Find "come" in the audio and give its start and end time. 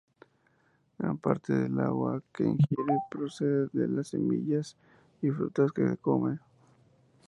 5.97-6.39